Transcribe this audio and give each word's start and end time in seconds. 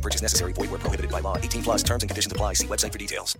Purchase 0.00 0.22
necessary. 0.22 0.52
Void 0.54 0.70
where 0.70 0.78
prohibited 0.78 1.10
by 1.10 1.20
law. 1.20 1.36
18 1.36 1.62
plus 1.62 1.82
terms 1.82 2.02
and 2.02 2.10
conditions 2.10 2.32
apply. 2.32 2.54
See 2.54 2.66
website 2.66 2.92
for 2.92 2.98
details. 2.98 3.36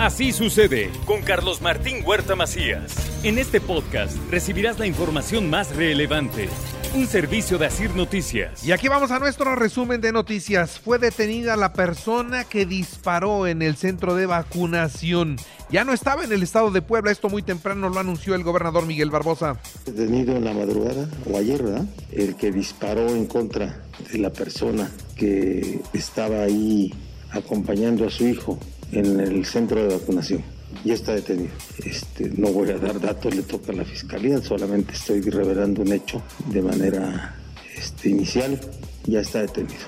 Así 0.00 0.32
sucede 0.32 0.90
con 1.04 1.20
Carlos 1.20 1.60
Martín 1.60 2.02
Huerta 2.06 2.34
Macías. 2.34 2.94
En 3.22 3.36
este 3.36 3.60
podcast 3.60 4.16
recibirás 4.30 4.78
la 4.78 4.86
información 4.86 5.50
más 5.50 5.76
relevante. 5.76 6.48
Un 6.92 7.06
servicio 7.06 7.56
de 7.56 7.66
Asir 7.66 7.94
Noticias. 7.94 8.64
Y 8.66 8.72
aquí 8.72 8.88
vamos 8.88 9.12
a 9.12 9.20
nuestro 9.20 9.54
resumen 9.54 10.00
de 10.00 10.10
noticias. 10.10 10.80
Fue 10.80 10.98
detenida 10.98 11.54
la 11.54 11.72
persona 11.72 12.42
que 12.42 12.66
disparó 12.66 13.46
en 13.46 13.62
el 13.62 13.76
centro 13.76 14.16
de 14.16 14.26
vacunación. 14.26 15.36
Ya 15.70 15.84
no 15.84 15.92
estaba 15.92 16.24
en 16.24 16.32
el 16.32 16.42
estado 16.42 16.72
de 16.72 16.82
Puebla. 16.82 17.12
Esto 17.12 17.28
muy 17.28 17.44
temprano 17.44 17.88
lo 17.90 18.00
anunció 18.00 18.34
el 18.34 18.42
gobernador 18.42 18.86
Miguel 18.86 19.08
Barbosa. 19.08 19.56
Detenido 19.86 20.34
en 20.34 20.44
la 20.44 20.52
madrugada 20.52 21.08
o 21.32 21.38
ayer, 21.38 21.62
¿verdad? 21.62 21.86
El 22.10 22.34
que 22.34 22.50
disparó 22.50 23.08
en 23.08 23.26
contra 23.26 23.84
de 24.12 24.18
la 24.18 24.30
persona 24.30 24.90
que 25.14 25.80
estaba 25.92 26.42
ahí 26.42 26.92
acompañando 27.30 28.04
a 28.04 28.10
su 28.10 28.26
hijo 28.26 28.58
en 28.90 29.20
el 29.20 29.46
centro 29.46 29.80
de 29.80 29.96
vacunación. 29.96 30.42
Ya 30.84 30.94
está 30.94 31.14
detenido. 31.14 31.52
Este, 31.84 32.30
no 32.36 32.48
voy 32.48 32.70
a 32.70 32.78
dar 32.78 33.00
datos, 33.00 33.34
le 33.34 33.42
toca 33.42 33.72
a 33.72 33.76
la 33.76 33.84
fiscalía, 33.84 34.40
solamente 34.40 34.92
estoy 34.92 35.20
revelando 35.22 35.82
un 35.82 35.92
hecho 35.92 36.22
de 36.46 36.62
manera 36.62 37.36
este, 37.76 38.10
inicial. 38.10 38.58
Ya 39.04 39.20
está 39.20 39.40
detenido. 39.40 39.80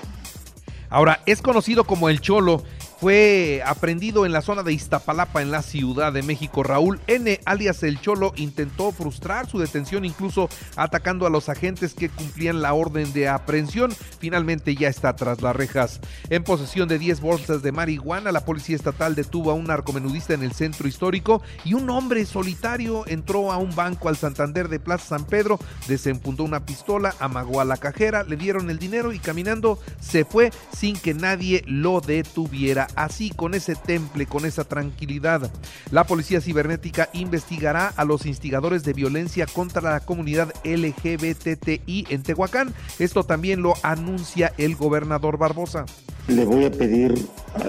Ahora, 0.89 1.21
es 1.25 1.41
conocido 1.41 1.85
como 1.85 2.09
el 2.09 2.21
Cholo. 2.21 2.63
Fue 3.03 3.61
aprendido 3.65 4.25
en 4.25 4.31
la 4.31 4.41
zona 4.41 4.63
de 4.63 4.71
Iztapalapa, 4.71 5.41
en 5.41 5.51
la 5.51 5.61
Ciudad 5.61 6.13
de 6.13 6.23
México. 6.23 6.63
Raúl 6.63 7.01
N., 7.07 7.37
alias 7.43 7.83
El 7.83 7.99
Cholo, 7.99 8.31
intentó 8.37 8.93
frustrar 8.93 9.45
su 9.45 9.59
detención, 9.59 10.05
incluso 10.05 10.47
atacando 10.77 11.27
a 11.27 11.29
los 11.29 11.49
agentes 11.49 11.93
que 11.95 12.07
cumplían 12.07 12.61
la 12.61 12.73
orden 12.73 13.11
de 13.11 13.27
aprehensión. 13.27 13.91
Finalmente 14.19 14.73
ya 14.73 14.87
está 14.87 15.17
tras 15.17 15.41
las 15.41 15.53
rejas. 15.53 15.99
En 16.29 16.45
posesión 16.45 16.87
de 16.87 16.97
10 16.97 17.19
bolsas 17.19 17.61
de 17.61 17.73
marihuana, 17.73 18.31
la 18.31 18.45
Policía 18.45 18.77
Estatal 18.77 19.15
detuvo 19.15 19.51
a 19.51 19.53
un 19.53 19.65
narcomenudista 19.65 20.33
en 20.33 20.43
el 20.43 20.53
centro 20.53 20.87
histórico 20.87 21.41
y 21.65 21.73
un 21.73 21.89
hombre 21.89 22.25
solitario 22.25 23.05
entró 23.07 23.51
a 23.51 23.57
un 23.57 23.75
banco 23.75 24.07
al 24.07 24.15
Santander 24.15 24.69
de 24.69 24.79
Plaza 24.79 25.17
San 25.17 25.25
Pedro, 25.25 25.59
desempuntó 25.89 26.45
una 26.45 26.65
pistola, 26.65 27.13
amagó 27.19 27.59
a 27.59 27.65
la 27.65 27.75
cajera, 27.75 28.23
le 28.23 28.37
dieron 28.37 28.69
el 28.69 28.79
dinero 28.79 29.11
y 29.11 29.19
caminando 29.19 29.77
se 29.99 30.23
fue 30.23 30.51
sin 30.73 30.95
que 30.95 31.13
nadie 31.13 31.65
lo 31.67 31.99
detuviera 31.99 32.87
así 32.95 33.29
con 33.29 33.53
ese 33.53 33.75
temple, 33.75 34.25
con 34.25 34.45
esa 34.45 34.63
tranquilidad. 34.63 35.51
La 35.91 36.05
Policía 36.05 36.41
Cibernética 36.41 37.09
investigará 37.13 37.87
a 37.87 38.05
los 38.05 38.25
instigadores 38.25 38.83
de 38.83 38.93
violencia 38.93 39.45
contra 39.45 39.81
la 39.81 39.99
comunidad 39.99 40.53
LGBTI 40.63 42.07
en 42.09 42.23
Tehuacán. 42.23 42.73
Esto 42.99 43.23
también 43.23 43.61
lo 43.61 43.73
anuncia 43.83 44.53
el 44.57 44.75
gobernador 44.75 45.37
Barbosa. 45.37 45.85
Le 46.27 46.45
voy 46.45 46.63
a 46.63 46.71
pedir 46.71 47.13
a 47.55 47.67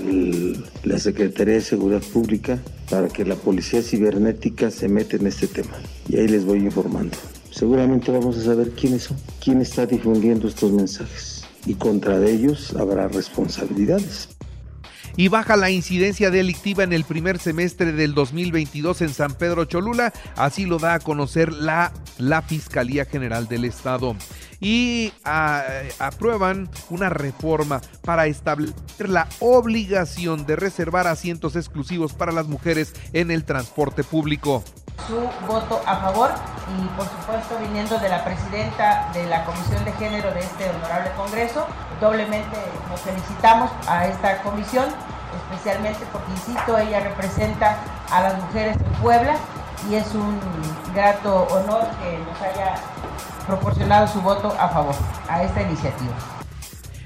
la 0.84 0.98
Secretaría 0.98 1.55
de 1.55 1.61
Seguridad 1.61 2.02
Pública 2.02 2.58
para 2.89 3.08
que 3.08 3.25
la 3.25 3.34
Policía 3.34 3.83
Cibernética 3.83 4.70
se 4.70 4.89
meta 4.89 5.17
en 5.17 5.27
este 5.27 5.48
tema. 5.48 5.77
Y 6.08 6.17
ahí 6.17 6.28
les 6.28 6.45
voy 6.45 6.58
informando. 6.58 7.17
Seguramente 7.50 8.12
vamos 8.12 8.36
a 8.39 8.45
saber 8.45 8.70
quiénes 8.70 9.05
son, 9.05 9.17
quién 9.42 9.61
está 9.61 9.86
difundiendo 9.86 10.48
estos 10.48 10.73
mensajes. 10.73 11.45
Y 11.67 11.74
contra 11.74 12.24
ellos 12.24 12.74
habrá 12.77 13.08
responsabilidades 13.08 14.33
y 15.17 15.29
baja 15.29 15.57
la 15.57 15.70
incidencia 15.70 16.30
delictiva 16.30 16.85
en 16.85 16.92
el 16.92 17.05
primer 17.05 17.39
semestre 17.39 17.92
del 17.92 18.14
2022 18.14 19.02
en 19.02 19.11
San 19.11 19.35
Pedro 19.35 19.64
Cholula, 19.64 20.13
así 20.36 20.67
lo 20.67 20.79
da 20.79 20.95
a 20.95 21.01
conocer 21.01 21.52
la, 21.52 21.92
la 22.19 22.42
Fiscalía 22.42 23.05
General 23.05 23.48
del 23.48 23.64
Estado. 23.64 24.17
Y 24.61 25.13
aprueban 25.98 26.70
una 26.89 27.11
reforma 27.11 27.83
para 28.02 28.27
establecer 28.27 29.08
la 29.08 29.29
obligación 29.41 30.47
de 30.47 30.57
reservar 30.57 31.07
asientos 31.07 31.55
exclusivos 31.57 32.14
para 32.14 32.33
las 32.33 32.46
mujeres 32.46 32.95
en 33.13 33.31
el 33.31 33.45
transporte 33.45 34.05
público 34.05 34.64
su 35.08 35.17
voto 35.46 35.83
a 35.86 35.96
favor 35.96 36.31
y 36.79 36.86
por 36.96 37.07
supuesto 37.07 37.58
viniendo 37.61 37.98
de 37.98 38.08
la 38.08 38.25
presidenta 38.25 39.11
de 39.13 39.27
la 39.27 39.45
Comisión 39.45 39.85
de 39.85 39.92
Género 39.92 40.33
de 40.33 40.41
este 40.41 40.70
honorable 40.70 41.11
Congreso, 41.17 41.67
doblemente 42.04 42.58
nos 42.90 43.00
felicitamos 43.00 43.70
a 43.88 44.06
esta 44.06 44.42
comisión, 44.42 44.84
especialmente 45.50 46.00
porque, 46.12 46.32
insisto, 46.32 46.76
ella 46.76 47.00
representa 47.00 47.78
a 48.10 48.22
las 48.22 48.42
mujeres 48.42 48.78
de 48.78 48.84
Puebla 49.00 49.36
y 49.90 49.94
es 49.94 50.14
un 50.14 50.38
grato 50.94 51.46
honor 51.50 51.86
que 52.02 52.18
nos 52.18 52.40
haya 52.42 52.74
proporcionado 53.46 54.06
su 54.06 54.20
voto 54.20 54.54
a 54.58 54.68
favor 54.68 54.94
a 55.28 55.44
esta 55.44 55.62
iniciativa. 55.62 56.12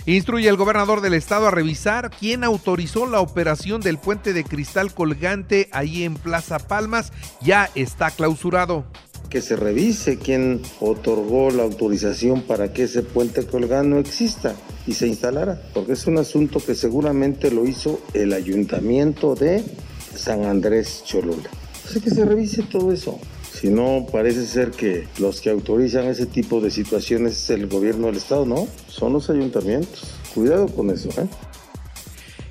Instruye 0.04 0.48
al 0.48 0.56
gobernador 0.56 1.00
del 1.00 1.14
estado 1.14 1.46
a 1.46 1.50
revisar 1.52 2.10
quién 2.10 2.42
autorizó 2.42 3.06
la 3.06 3.20
operación 3.20 3.80
del 3.80 3.98
puente 3.98 4.32
de 4.32 4.42
cristal 4.42 4.92
colgante 4.92 5.68
ahí 5.70 6.02
en 6.02 6.14
Plaza 6.14 6.58
Palmas. 6.58 7.12
Ya 7.40 7.70
está 7.76 8.10
clausurado 8.10 8.84
que 9.28 9.42
se 9.42 9.56
revise 9.56 10.18
quién 10.18 10.62
otorgó 10.80 11.50
la 11.50 11.62
autorización 11.62 12.40
para 12.40 12.72
que 12.72 12.84
ese 12.84 13.02
puente 13.02 13.46
colgante 13.46 13.88
no 13.88 13.98
exista 13.98 14.54
y 14.88 14.94
se 14.94 15.06
instalara, 15.06 15.60
porque 15.74 15.92
es 15.92 16.06
un 16.06 16.16
asunto 16.16 16.60
que 16.64 16.74
seguramente 16.74 17.50
lo 17.50 17.66
hizo 17.66 18.00
el 18.14 18.32
ayuntamiento 18.32 19.34
de 19.34 19.62
San 20.16 20.46
Andrés 20.46 21.02
Cholula. 21.04 21.50
Así 21.86 22.00
que 22.00 22.08
se 22.08 22.24
revise 22.24 22.62
todo 22.62 22.90
eso. 22.90 23.20
Si 23.52 23.68
no, 23.68 24.06
parece 24.10 24.46
ser 24.46 24.70
que 24.70 25.06
los 25.18 25.42
que 25.42 25.50
autorizan 25.50 26.06
ese 26.06 26.24
tipo 26.24 26.62
de 26.62 26.70
situaciones 26.70 27.36
es 27.36 27.50
el 27.50 27.66
gobierno 27.66 28.06
del 28.06 28.16
Estado, 28.16 28.46
¿no? 28.46 28.66
Son 28.88 29.12
los 29.12 29.28
ayuntamientos. 29.28 30.14
Cuidado 30.34 30.68
con 30.68 30.88
eso, 30.88 31.10
¿eh? 31.20 31.26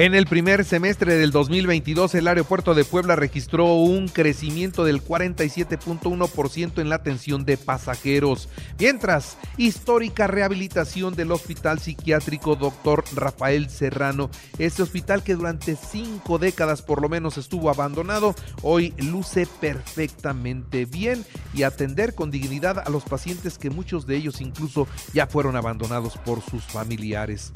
En 0.00 0.14
el 0.14 0.26
primer 0.26 0.64
semestre 0.64 1.16
del 1.16 1.32
2022, 1.32 2.14
el 2.14 2.28
aeropuerto 2.28 2.72
de 2.72 2.84
Puebla 2.84 3.16
registró 3.16 3.74
un 3.74 4.06
crecimiento 4.06 4.84
del 4.84 5.02
47.1% 5.02 6.80
en 6.80 6.88
la 6.88 6.94
atención 6.94 7.44
de 7.44 7.56
pasajeros, 7.56 8.48
mientras 8.78 9.36
histórica 9.56 10.28
rehabilitación 10.28 11.16
del 11.16 11.32
Hospital 11.32 11.80
Psiquiátrico 11.80 12.54
Dr. 12.54 13.02
Rafael 13.16 13.70
Serrano, 13.70 14.30
este 14.60 14.84
hospital 14.84 15.24
que 15.24 15.34
durante 15.34 15.74
cinco 15.74 16.38
décadas 16.38 16.80
por 16.80 17.02
lo 17.02 17.08
menos 17.08 17.36
estuvo 17.36 17.68
abandonado, 17.68 18.36
hoy 18.62 18.94
luce 18.98 19.48
perfectamente 19.60 20.84
bien 20.84 21.24
y 21.52 21.64
atender 21.64 22.14
con 22.14 22.30
dignidad 22.30 22.78
a 22.78 22.88
los 22.88 23.02
pacientes 23.02 23.58
que 23.58 23.70
muchos 23.70 24.06
de 24.06 24.14
ellos 24.14 24.40
incluso 24.40 24.86
ya 25.12 25.26
fueron 25.26 25.56
abandonados 25.56 26.16
por 26.18 26.40
sus 26.40 26.62
familiares. 26.62 27.52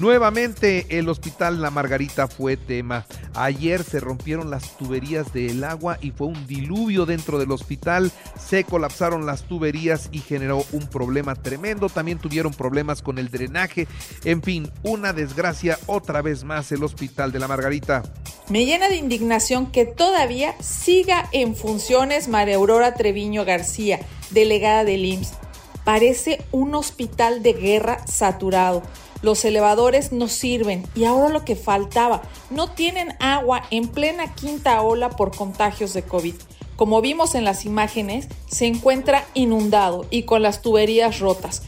Nuevamente 0.00 0.98
el 0.98 1.08
Hospital 1.08 1.62
La 1.62 1.70
Margarita 1.84 2.28
fue 2.28 2.56
tema. 2.56 3.04
Ayer 3.34 3.84
se 3.84 4.00
rompieron 4.00 4.50
las 4.50 4.74
tuberías 4.78 5.34
del 5.34 5.62
agua 5.64 5.98
y 6.00 6.12
fue 6.12 6.28
un 6.28 6.46
diluvio 6.46 7.04
dentro 7.04 7.38
del 7.38 7.52
hospital. 7.52 8.10
Se 8.38 8.64
colapsaron 8.64 9.26
las 9.26 9.42
tuberías 9.42 10.08
y 10.10 10.20
generó 10.20 10.64
un 10.72 10.86
problema 10.86 11.34
tremendo. 11.34 11.90
También 11.90 12.16
tuvieron 12.16 12.54
problemas 12.54 13.02
con 13.02 13.18
el 13.18 13.30
drenaje. 13.30 13.86
En 14.24 14.42
fin, 14.42 14.70
una 14.82 15.12
desgracia 15.12 15.78
otra 15.84 16.22
vez 16.22 16.42
más 16.42 16.72
el 16.72 16.82
Hospital 16.84 17.32
de 17.32 17.38
la 17.38 17.48
Margarita. 17.48 18.02
Me 18.48 18.64
llena 18.64 18.88
de 18.88 18.96
indignación 18.96 19.70
que 19.70 19.84
todavía 19.84 20.54
siga 20.62 21.28
en 21.32 21.54
funciones 21.54 22.28
María 22.28 22.56
Aurora 22.56 22.94
Treviño 22.94 23.44
García, 23.44 24.00
delegada 24.30 24.84
del 24.84 25.04
IMSS. 25.04 25.43
Parece 25.84 26.44
un 26.50 26.74
hospital 26.74 27.42
de 27.42 27.52
guerra 27.52 28.06
saturado. 28.06 28.82
Los 29.22 29.44
elevadores 29.44 30.12
no 30.12 30.28
sirven 30.28 30.86
y 30.94 31.04
ahora 31.04 31.28
lo 31.28 31.44
que 31.44 31.56
faltaba, 31.56 32.22
no 32.50 32.70
tienen 32.70 33.14
agua 33.20 33.62
en 33.70 33.88
plena 33.88 34.34
quinta 34.34 34.82
ola 34.82 35.10
por 35.10 35.34
contagios 35.34 35.94
de 35.94 36.02
COVID. 36.02 36.34
Como 36.76 37.00
vimos 37.00 37.34
en 37.34 37.44
las 37.44 37.64
imágenes, 37.64 38.28
se 38.46 38.66
encuentra 38.66 39.24
inundado 39.34 40.06
y 40.10 40.24
con 40.24 40.42
las 40.42 40.60
tuberías 40.60 41.20
rotas. 41.20 41.62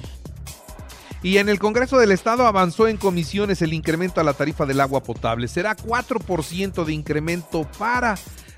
Y 1.22 1.38
en 1.38 1.48
el 1.48 1.58
Congreso 1.58 1.98
del 1.98 2.12
Estado 2.12 2.46
avanzó 2.46 2.88
en 2.88 2.98
comisiones 2.98 3.62
el 3.62 3.72
incremento 3.72 4.20
a 4.20 4.24
la 4.24 4.34
tarifa 4.34 4.66
del 4.66 4.80
agua 4.80 5.02
potable. 5.02 5.48
Será 5.48 5.76
4% 5.76 6.84
de 6.84 6.92
incremento 6.92 7.66
para 7.78 8.16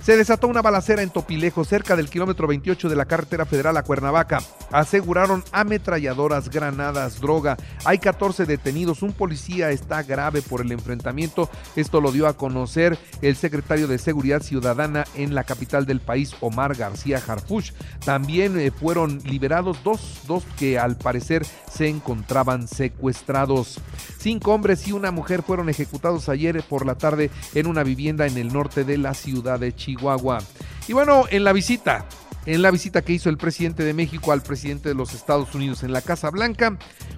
Se 0.02 0.16
desató 0.16 0.48
una 0.48 0.62
balacera 0.62 1.02
en 1.02 1.10
Topilejo, 1.10 1.64
cerca 1.64 1.96
del 1.96 2.10
kilómetro 2.10 2.46
28 2.46 2.88
de 2.88 2.96
la 2.96 3.06
carretera 3.06 3.46
federal 3.46 3.76
a 3.76 3.84
Cuernavaca. 3.84 4.40
Aseguraron 4.70 5.44
ametralladoras, 5.52 6.50
granadas, 6.50 7.20
droga. 7.20 7.56
Hay 7.84 7.98
14 7.98 8.44
detenidos. 8.46 9.02
Un 9.02 9.12
policía 9.12 9.70
está 9.70 10.02
grave 10.02 10.42
por 10.42 10.60
el 10.60 10.72
enfrentamiento. 10.72 11.48
Esto 11.76 12.00
lo 12.00 12.12
dio 12.12 12.26
a 12.26 12.36
conocer 12.36 12.98
el 13.22 13.36
secretario 13.36 13.88
de 13.88 13.98
Seguridad 13.98 14.42
Ciudadana 14.42 15.04
en 15.14 15.34
la 15.34 15.44
capital 15.44 15.86
del 15.86 16.00
país, 16.00 16.34
Omar. 16.40 16.72
García 16.92 17.22
Harfuch. 17.26 17.72
También 18.04 18.58
eh, 18.60 18.70
fueron 18.70 19.20
liberados 19.24 19.82
dos, 19.82 20.20
dos 20.26 20.44
que 20.58 20.78
al 20.78 20.96
parecer 20.96 21.46
se 21.70 21.88
encontraban 21.88 22.68
secuestrados. 22.68 23.80
Cinco 24.18 24.52
hombres 24.52 24.86
y 24.86 24.92
una 24.92 25.10
mujer 25.10 25.42
fueron 25.42 25.70
ejecutados 25.70 26.28
ayer 26.28 26.62
por 26.62 26.84
la 26.84 26.96
tarde 26.96 27.30
en 27.54 27.66
una 27.66 27.82
vivienda 27.82 28.26
en 28.26 28.36
el 28.36 28.52
norte 28.52 28.84
de 28.84 28.98
la 28.98 29.14
ciudad 29.14 29.58
de 29.58 29.74
Chihuahua. 29.74 30.40
Y 30.86 30.92
bueno, 30.92 31.24
en 31.30 31.44
la 31.44 31.54
visita 31.54 32.04
en 32.46 32.62
la 32.62 32.70
visita 32.70 33.02
que 33.02 33.12
hizo 33.12 33.28
el 33.28 33.36
presidente 33.36 33.84
de 33.84 33.94
México 33.94 34.32
al 34.32 34.42
presidente 34.42 34.88
de 34.88 34.94
los 34.94 35.14
Estados 35.14 35.54
Unidos 35.54 35.82
en 35.82 35.92
la 35.92 36.02
Casa 36.02 36.30
Blanca. 36.30 36.76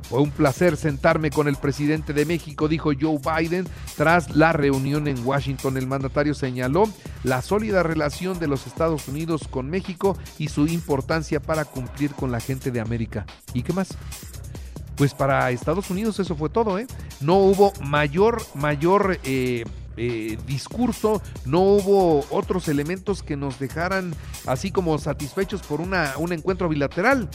Fue 0.08 0.20
un 0.20 0.30
placer 0.30 0.76
sentarme 0.76 1.30
con 1.30 1.48
el 1.48 1.56
presidente 1.56 2.12
de 2.12 2.26
México, 2.26 2.68
dijo 2.68 2.90
Joe 2.98 3.18
Biden. 3.18 3.66
Tras 3.96 4.36
la 4.36 4.52
reunión 4.52 5.08
en 5.08 5.24
Washington, 5.26 5.76
el 5.76 5.86
mandatario 5.86 6.34
señaló 6.34 6.84
la 7.22 7.40
sólida 7.42 7.82
relación 7.82 8.38
de 8.38 8.48
los 8.48 8.66
Estados 8.66 9.08
Unidos 9.08 9.48
con 9.48 9.70
México 9.70 10.18
y 10.38 10.48
su 10.48 10.66
importancia 10.66 11.40
para 11.40 11.64
cumplir 11.64 12.12
con 12.12 12.30
la 12.30 12.40
gente 12.40 12.70
de 12.70 12.80
América. 12.80 13.24
¿Y 13.54 13.62
qué 13.62 13.72
más? 13.72 13.88
Pues 14.96 15.14
para 15.14 15.50
Estados 15.50 15.90
Unidos 15.90 16.20
eso 16.20 16.36
fue 16.36 16.50
todo, 16.50 16.78
¿eh? 16.78 16.86
No 17.20 17.36
hubo 17.38 17.72
mayor, 17.80 18.42
mayor... 18.54 19.18
Eh, 19.24 19.64
eh, 19.96 20.38
discurso, 20.46 21.22
no 21.44 21.60
hubo 21.60 22.24
otros 22.30 22.68
elementos 22.68 23.22
que 23.22 23.36
nos 23.36 23.58
dejaran 23.58 24.14
así 24.46 24.70
como 24.70 24.98
satisfechos 24.98 25.62
por 25.62 25.80
una, 25.80 26.14
un 26.18 26.32
encuentro 26.32 26.68
bilateral 26.68 27.28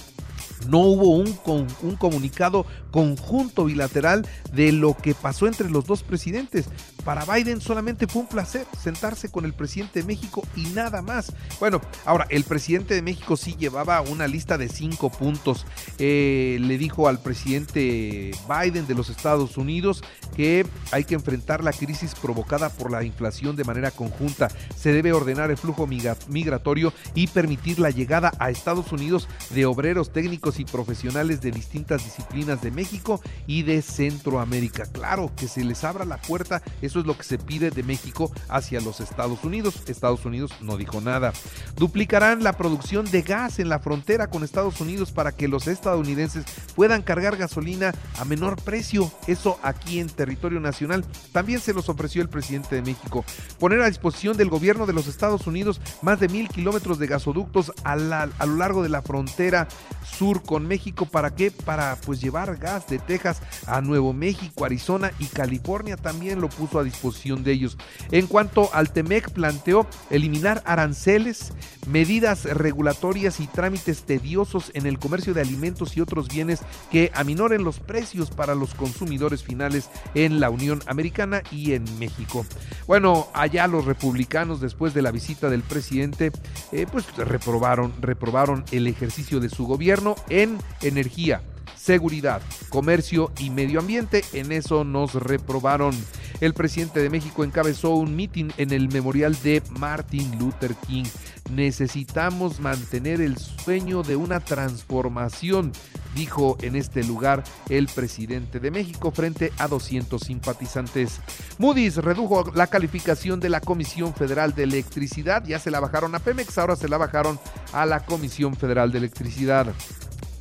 no 0.67 0.79
hubo 0.79 1.09
un, 1.09 1.37
un, 1.81 1.95
comunicado 1.95 2.65
conjunto 2.91 3.65
bilateral 3.65 4.27
de 4.53 4.71
lo 4.71 4.95
que 4.95 5.13
pasó 5.13 5.47
entre 5.47 5.69
los 5.69 5.85
dos 5.85 6.03
presidentes. 6.03 6.67
Para 7.03 7.25
Biden 7.25 7.61
solamente 7.61 8.07
fue 8.07 8.23
un 8.23 8.27
placer 8.27 8.65
sentarse 8.81 9.29
con 9.29 9.45
el 9.45 9.53
presidente 9.53 9.99
de 10.01 10.05
México 10.05 10.45
y 10.55 10.63
nada 10.67 11.01
más. 11.01 11.33
Bueno, 11.59 11.81
ahora, 12.05 12.27
el 12.29 12.43
presidente 12.43 12.93
de 12.93 13.01
México 13.01 13.37
sí 13.37 13.55
llevaba 13.57 14.01
una 14.01 14.27
lista 14.27 14.57
de 14.57 14.69
cinco 14.69 15.09
puntos. 15.09 15.65
Eh, 15.97 16.57
le 16.61 16.77
dijo 16.77 17.07
al 17.07 17.19
presidente 17.19 18.31
Biden 18.47 18.87
de 18.87 18.95
los 18.95 19.09
Estados 19.09 19.57
Unidos 19.57 20.03
que 20.35 20.65
hay 20.91 21.03
que 21.03 21.15
enfrentar 21.15 21.63
la 21.63 21.73
crisis 21.73 22.15
provocada 22.15 22.69
por 22.69 22.91
la 22.91 23.03
inflación 23.03 23.55
de 23.55 23.63
manera 23.63 23.91
conjunta. 23.91 24.49
Se 24.75 24.93
debe 24.93 25.13
ordenar 25.13 25.51
el 25.51 25.57
flujo 25.57 25.87
migratorio 25.87 26.93
y 27.15 27.27
permitir 27.27 27.79
la 27.79 27.89
llegada 27.89 28.31
a 28.39 28.49
Estados 28.49 28.91
Unidos 28.91 29.27
de 29.51 29.65
obreros 29.65 30.11
técnicos 30.11 30.59
y 30.59 30.65
profesionales 30.65 31.41
de 31.41 31.51
distintas 31.51 32.03
disciplinas 32.03 32.61
de 32.61 32.71
México 32.71 33.21
y 33.47 33.63
de 33.63 33.81
Centroamérica. 33.81 34.85
Claro, 34.85 35.31
que 35.35 35.47
se 35.47 35.63
les 35.63 35.83
abra 35.83 36.05
la 36.05 36.17
puerta, 36.17 36.61
eso 36.81 36.98
es 36.99 37.05
lo 37.05 37.17
que 37.17 37.23
se 37.23 37.37
pide 37.37 37.71
de 37.71 37.83
México 37.83 38.31
hacia 38.47 38.81
los 38.81 38.99
Estados 38.99 39.43
Unidos. 39.43 39.83
Estados 39.87 40.25
Unidos 40.25 40.51
no 40.61 40.77
dijo 40.77 41.01
nada. 41.01 41.33
Duplicarán 41.75 42.43
la 42.43 42.53
producción 42.53 43.09
de 43.09 43.21
gas 43.21 43.59
en 43.59 43.69
la 43.69 43.79
frontera 43.79 44.27
con 44.27 44.43
Estados 44.43 44.79
Unidos 44.81 45.11
para 45.11 45.31
que 45.31 45.47
los 45.47 45.67
estadounidenses 45.67 46.45
puedan 46.75 47.01
cargar 47.01 47.37
gasolina 47.37 47.93
a 48.17 48.25
menor 48.25 48.61
precio. 48.61 49.11
Eso 49.27 49.59
aquí 49.63 49.99
en 49.99 50.07
territorio 50.07 50.59
nacional. 50.59 51.05
También 51.31 51.59
se 51.59 51.73
los 51.73 51.89
ofreció 51.89 52.21
el 52.21 52.29
presidente 52.29 52.75
de 52.75 52.81
México. 52.81 53.25
Poner 53.59 53.81
a 53.81 53.87
disposición 53.87 54.37
del 54.37 54.49
gobierno 54.49 54.85
de 54.85 54.93
los 54.93 55.07
Estados 55.07 55.47
Unidos 55.47 55.81
más 56.01 56.19
de 56.19 56.29
mil 56.29 56.49
kilómetros 56.49 56.99
de 56.99 57.07
gasoductos 57.07 57.71
a, 57.83 57.93
a 57.93 58.45
lo 58.45 58.55
largo 58.55 58.83
de 58.83 58.89
la 58.89 59.01
frontera 59.01 59.67
sur 60.03 60.43
con 60.43 60.67
México. 60.67 61.05
¿Para 61.05 61.35
qué? 61.35 61.51
Para 61.51 61.97
pues 62.05 62.21
llevar 62.21 62.57
gas 62.57 62.87
de 62.87 62.99
Texas 62.99 63.41
a 63.67 63.81
Nuevo 63.81 64.13
México, 64.13 64.65
Arizona 64.65 65.11
y 65.19 65.25
California 65.25 65.97
también 65.97 66.41
lo 66.41 66.49
puso 66.49 66.78
a 66.79 66.83
disposición 66.83 67.43
de 67.43 67.51
ellos. 67.51 67.77
En 68.11 68.27
cuanto 68.27 68.69
al 68.73 68.91
TEMEC 68.91 69.31
planteó 69.31 69.87
eliminar 70.09 70.61
aranceles, 70.65 71.53
medidas 71.87 72.45
regulatorias 72.45 73.39
y 73.39 73.47
trámites 73.47 74.03
tediosos 74.03 74.71
en 74.73 74.85
el 74.85 74.99
comercio 74.99 75.33
de 75.33 75.41
alimentos 75.41 75.97
y 75.97 76.01
otros 76.01 76.27
bienes 76.27 76.61
que 76.91 77.11
aminoren 77.13 77.63
los 77.63 77.79
precios 77.79 78.29
para 78.29 78.55
los 78.55 78.73
consumidores 78.73 79.43
finales 79.43 79.89
en 80.13 80.39
la 80.39 80.49
Unión 80.49 80.81
Americana 80.85 81.41
y 81.51 81.73
en 81.73 81.83
México. 81.99 82.45
Bueno, 82.87 83.27
allá 83.33 83.67
los 83.67 83.85
republicanos 83.85 84.61
después 84.61 84.93
de 84.93 85.01
la 85.01 85.11
visita 85.11 85.49
del 85.49 85.63
presidente 85.63 86.31
eh, 86.71 86.85
pues 86.91 87.15
reprobaron, 87.17 87.93
reprobaron 88.01 88.63
el 88.71 88.87
ejercicio 88.87 89.39
de 89.39 89.49
su 89.49 89.65
gobierno 89.65 90.15
en 90.29 90.57
energía 90.81 91.41
seguridad, 91.89 92.39
comercio 92.69 93.31
y 93.39 93.49
medio 93.49 93.79
ambiente. 93.79 94.23
En 94.33 94.51
eso 94.51 94.83
nos 94.83 95.15
reprobaron. 95.15 95.95
El 96.39 96.53
presidente 96.53 96.99
de 96.99 97.09
México 97.09 97.43
encabezó 97.43 97.95
un 97.95 98.15
mitin 98.15 98.53
en 98.57 98.71
el 98.73 98.89
memorial 98.89 99.35
de 99.41 99.63
Martin 99.71 100.37
Luther 100.37 100.75
King. 100.87 101.05
Necesitamos 101.49 102.59
mantener 102.59 103.21
el 103.21 103.39
sueño 103.39 104.03
de 104.03 104.15
una 104.15 104.39
transformación, 104.39 105.71
dijo 106.13 106.57
en 106.61 106.75
este 106.75 107.03
lugar 107.03 107.43
el 107.69 107.87
presidente 107.87 108.59
de 108.59 108.69
México 108.69 109.09
frente 109.09 109.51
a 109.57 109.67
200 109.67 110.21
simpatizantes. 110.21 111.19
Moody's 111.57 111.97
redujo 111.97 112.51
la 112.53 112.67
calificación 112.67 113.39
de 113.39 113.49
la 113.49 113.61
Comisión 113.61 114.13
Federal 114.13 114.53
de 114.53 114.61
Electricidad, 114.61 115.43
ya 115.43 115.57
se 115.57 115.71
la 115.71 115.79
bajaron 115.79 116.13
a 116.13 116.19
Pemex, 116.19 116.55
ahora 116.59 116.75
se 116.75 116.87
la 116.87 116.99
bajaron 116.99 117.39
a 117.73 117.87
la 117.87 118.05
Comisión 118.05 118.55
Federal 118.55 118.91
de 118.91 118.99
Electricidad. 118.99 119.73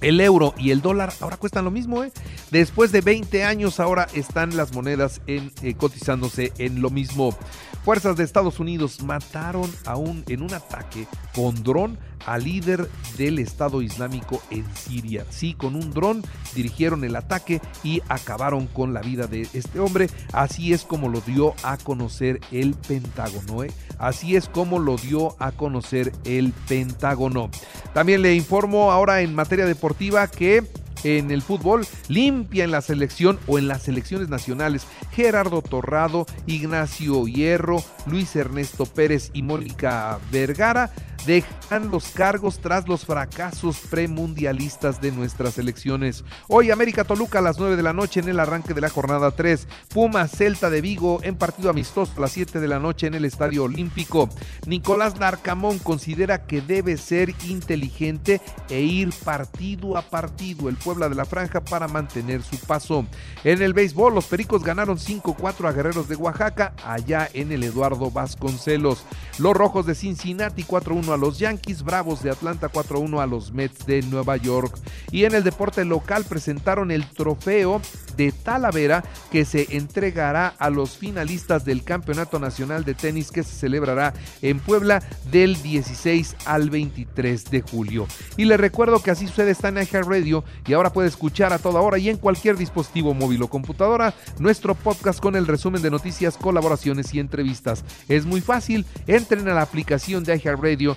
El 0.00 0.21
euro 0.21 0.55
y 0.57 0.71
el 0.71 0.81
dólar 0.81 1.12
ahora 1.21 1.37
cuestan 1.37 1.64
lo 1.64 1.71
mismo, 1.71 2.05
¿eh? 2.05 2.12
Después 2.50 2.93
de 2.93 3.00
20 3.00 3.45
años 3.45 3.81
ahora 3.81 4.07
están 4.14 4.57
las 4.57 4.73
monedas 4.73 5.21
en, 5.26 5.52
eh, 5.62 5.75
cotizándose 5.75 6.52
en 6.59 6.81
lo 6.81 6.90
mismo. 6.90 7.37
Fuerzas 7.85 8.17
de 8.17 8.25
Estados 8.25 8.61
Unidos 8.61 9.02
mataron 9.02 9.71
aún 9.87 10.23
en 10.28 10.43
un 10.43 10.55
ataque 10.55 11.07
con 11.35 11.62
dron 11.62 11.99
al 12.27 12.45
líder 12.45 12.89
del 13.17 13.39
Estado 13.39 13.83
Islámico 13.83 14.43
en 14.51 14.65
Siria. 14.75 15.25
Sí, 15.31 15.55
con 15.55 15.75
un 15.75 15.91
dron 15.91 16.23
dirigieron 16.55 17.05
el 17.05 17.17
ataque 17.17 17.61
y 17.83 18.03
acabaron 18.09 18.67
con 18.67 18.95
la 18.95 19.01
vida 19.01 19.27
de 19.27 19.49
este 19.53 19.81
hombre. 19.81 20.09
Así 20.33 20.73
es 20.73 20.85
como 20.85 21.09
lo 21.09 21.21
dio 21.21 21.55
a 21.63 21.77
conocer 21.77 22.41
el 22.53 22.75
Pentágono. 22.75 23.65
¿eh? 23.65 23.71
Así 23.99 24.37
es 24.37 24.49
como 24.49 24.79
lo 24.79 24.97
dio 24.97 25.37
a 25.39 25.53
conocer 25.53 26.13
el 26.25 26.53
Pentágono. 26.69 27.51
También 27.95 28.23
le 28.23 28.35
informo 28.35 28.93
ahora 28.93 29.23
en 29.23 29.35
materia 29.35 29.67
deportiva 29.67 30.27
que 30.29 30.65
en 31.05 31.31
el 31.31 31.43
fútbol 31.43 31.87
limpia 32.09 32.65
en 32.65 32.71
la 32.71 32.81
selección 32.81 33.39
o 33.47 33.59
en 33.59 33.69
las 33.69 33.83
selecciones 33.83 34.29
nacionales. 34.29 34.87
Gerardo 35.13 35.63
Torrado, 35.63 36.27
Ignacio 36.47 37.27
Hierro, 37.27 37.83
Luis 38.07 38.35
Ernesto 38.37 38.87
Pérez 38.87 39.31
y 39.33 39.43
Mónica 39.43 40.19
Vergara 40.31 40.91
dejan 41.27 41.91
los 41.91 42.09
cargos 42.09 42.59
tras 42.59 42.89
los 42.89 43.05
fracasos 43.05 43.79
premundialistas 43.91 45.01
de 45.01 45.13
nuestras 45.13 45.59
elecciones. 45.59 46.25
Hoy 46.49 46.71
América 46.71 47.05
Toluca 47.05 47.41
a 47.41 47.43
las 47.43 47.59
9 47.59 47.77
de 47.77 47.83
la 47.83 47.93
noche 47.93 48.21
en 48.21 48.29
el 48.29 48.41
arranque 48.41 48.75
de 48.75 48.81
la 48.81 48.89
jornada 48.89 49.31
3. 49.31 49.69
Puma 49.89 50.27
Celta 50.29 50.71
de 50.71 50.81
Vigo 50.81 51.21
en 51.23 51.37
partido 51.37 51.71
amistoso 51.71 52.13
a 52.17 52.21
las 52.21 52.33
7 52.33 52.61
de 52.61 52.69
la 52.69 52.79
noche 52.79 53.07
en 53.07 53.15
el 53.15 53.25
Estadio 53.25 53.65
Olímpico. 53.65 54.29
Nicolás 54.67 55.19
Narcamón 55.19 55.79
considera 55.79 56.47
que 56.47 56.61
debe 56.61 56.97
ser 56.97 57.35
inteligente 57.47 58.41
e 58.69 58.81
ir 58.81 59.11
partido 59.25 59.97
a 59.97 60.03
partido 60.03 60.69
el 60.69 60.77
Puebla 60.77 61.09
de 61.09 61.15
la 61.15 61.25
Franja 61.25 61.61
para 61.61 61.89
mantener 61.89 62.43
su 62.43 62.57
paso. 62.59 63.07
En 63.45 63.63
el 63.63 63.75
béisbol 63.75 64.15
los 64.15 64.27
Pericos 64.27 64.63
ganaron 64.63 64.99
5-4 64.99 65.69
a 65.69 65.73
Guerreros 65.73 66.09
de 66.09 66.17
Oaxaca 66.17 66.75
allá 66.85 67.29
en 67.33 67.53
el 67.53 67.65
Eduardo 67.65 68.11
Vasconcelos. 68.11 69.05
Los 69.39 69.55
Rojos 69.55 69.87
de 69.87 69.95
Cincinnati 69.95 70.65
4-1 70.65 71.08
a 71.12 71.17
los 71.17 71.38
Yankees, 71.38 71.83
Bravos 71.83 72.23
de 72.23 72.31
Atlanta 72.31 72.71
4-1 72.71 73.23
a 73.23 73.27
los 73.27 73.53
Mets 73.53 73.87
de 73.87 74.03
Nueva 74.03 74.37
York. 74.37 74.77
Y 75.12 75.25
en 75.25 75.35
el 75.35 75.45
deporte 75.45 75.85
local 75.85 76.25
presentaron 76.25 76.91
el 76.91 77.07
trofeo 77.07 77.81
de 78.17 78.33
Talavera 78.33 79.05
que 79.31 79.45
se 79.45 79.77
entregará 79.77 80.49
a 80.59 80.71
los 80.71 80.97
finalistas 80.99 81.65
del 81.65 81.85
Campeonato 81.85 82.38
Nacional 82.38 82.85
de 82.85 82.95
Tenis 82.95 83.31
que 83.31 83.45
se 83.45 83.55
celebrará 83.55 84.12
en 84.43 84.59
Puebla 84.59 85.03
del 85.31 85.61
16 85.62 86.37
al 86.45 86.71
23 86.71 87.50
de 87.50 87.61
julio. 87.61 88.07
Y 88.37 88.47
les 88.47 88.59
recuerdo 88.59 89.03
que 89.03 89.12
así 89.12 89.27
sucede 89.27 89.53
está 89.53 89.69
en 89.69 89.79
Radio 90.05 90.45
y 90.67 90.73
ahora 90.73 90.93
puede 90.93 91.09
escuchar 91.09 91.53
a 91.53 91.59
toda 91.59 91.81
hora 91.81 91.99
y 91.99 92.09
en 92.09 92.17
cualquier 92.17 92.57
dispositivo 92.57 93.15
móvil 93.15 93.43
o 93.43 93.49
computadora 93.49 94.15
nuestro 94.38 94.75
podcast 94.75 95.21
con 95.21 95.37
el 95.37 95.47
resumen 95.47 95.83
de 95.83 95.91
noticias, 95.91 96.37
colaboraciones 96.37 97.15
y 97.15 97.21
entrevistas. 97.21 97.85
Es 98.09 98.27
muy 98.27 98.41
fácil, 98.41 98.85
entren 99.07 99.49
a 99.49 99.55
la 99.55 99.62
aplicación 99.62 100.25
de 100.25 100.38
Radio 100.57 100.97